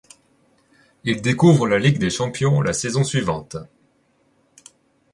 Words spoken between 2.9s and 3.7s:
suivante.